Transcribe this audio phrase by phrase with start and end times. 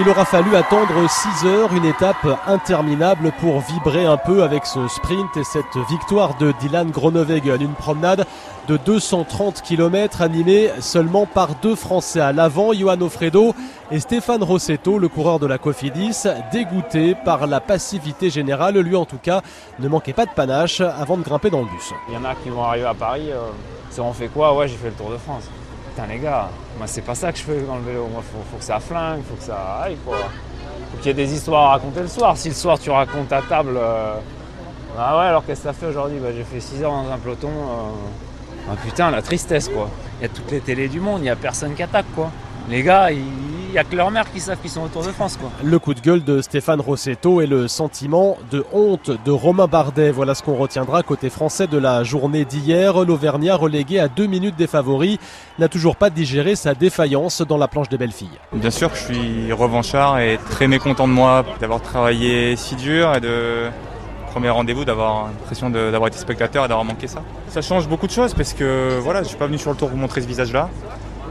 [0.00, 4.88] Il aura fallu attendre 6 heures, une étape interminable pour vibrer un peu avec ce
[4.88, 7.62] sprint et cette victoire de Dylan Groenewegen.
[7.62, 8.26] Une promenade
[8.66, 13.54] de 230 km animée seulement par deux Français à l'avant, Johan Ofredo
[13.92, 18.76] et Stéphane Rossetto, le coureur de la Cofidis, dégoûté par la passivité générale.
[18.76, 19.42] Lui en tout cas
[19.78, 21.92] ne manquait pas de panache avant de grimper dans le bus.
[22.08, 23.42] Il y en a qui vont arriver à Paris, euh,
[23.90, 24.56] ça on fait quoi?
[24.56, 25.48] Ouais j'ai fait le Tour de France.
[25.94, 28.56] Putain les gars, moi c'est pas ça que je fais dans le vélo, moi faut,
[28.56, 30.16] que ça flingue, faut que ça aille quoi.
[30.90, 32.36] Faut qu'il y ait des histoires à raconter le soir.
[32.36, 33.78] Si le soir tu racontes à table,
[34.98, 36.18] ah ouais alors qu'est-ce que ça fait aujourd'hui?
[36.20, 37.48] Bah, J'ai fait 6 heures dans un peloton.
[37.48, 39.88] Euh, ah putain la tristesse quoi.
[40.18, 42.30] Il y a toutes les télés du monde, il y a personne qui attaque quoi.
[42.68, 43.22] Les gars, ils
[43.74, 45.36] n'y a que leur mère qui savent qu'ils sont autour de France.
[45.36, 45.50] Quoi.
[45.62, 50.12] Le coup de gueule de Stéphane Rossetto et le sentiment de honte de Romain Bardet.
[50.12, 53.04] Voilà ce qu'on retiendra côté français de la journée d'hier.
[53.04, 55.18] L'Auvergnat, relégué à deux minutes des favoris,
[55.58, 58.38] n'a toujours pas digéré sa défaillance dans la planche des belles filles.
[58.52, 63.12] Bien sûr que je suis revanchard et très mécontent de moi d'avoir travaillé si dur
[63.14, 63.70] et de
[64.30, 67.22] premier rendez-vous d'avoir l'impression d'avoir été spectateur et d'avoir manqué ça.
[67.48, 69.88] Ça change beaucoup de choses parce que voilà, je suis pas venu sur le tour
[69.88, 70.70] pour montrer ce visage-là.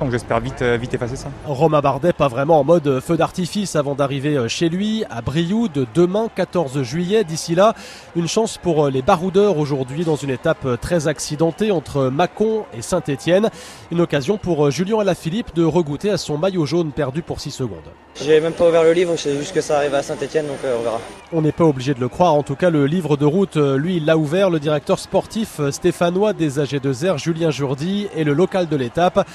[0.00, 1.28] Donc j'espère vite, euh, vite effacer ça.
[1.46, 5.86] Romain Bardet pas vraiment en mode feu d'artifice avant d'arriver euh, chez lui à Brioude
[5.94, 7.22] demain 14 juillet.
[7.22, 7.74] D'ici là,
[8.16, 12.82] une chance pour euh, les baroudeurs aujourd'hui dans une étape très accidentée entre Mâcon et
[12.82, 13.50] Saint-Étienne.
[13.92, 17.78] Une occasion pour Julien Alaphilippe de regoûter à son maillot jaune perdu pour 6 secondes.
[18.16, 20.58] J'ai même pas ouvert le livre, je sais juste que ça arrive à Saint-Etienne, donc
[20.62, 21.00] on verra.
[21.32, 23.96] On n'est pas obligé de le croire, en tout cas le livre de route, lui,
[23.96, 28.76] il l'a ouvert, le directeur sportif stéphanois des AG2R, Julien Jourdi, et le local de
[28.76, 29.26] l'étape.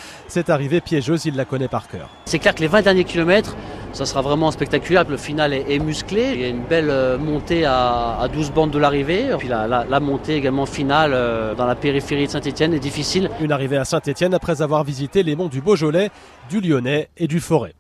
[0.50, 2.10] Arrivée piégeuse, il la connaît par cœur.
[2.26, 3.56] C'est clair que les 20 derniers kilomètres,
[3.94, 5.06] ça sera vraiment spectaculaire.
[5.08, 6.32] Le final est, musclé.
[6.34, 9.30] Il y a une belle euh, montée à, 12 bandes de l'arrivée.
[9.38, 13.30] Puis la, montée également finale euh, dans la périphérie de Saint-Etienne est difficile.
[13.40, 16.10] Une arrivée à Saint-Etienne après avoir visité les monts du Beaujolais,
[16.50, 17.74] du Lyonnais et du Forêt.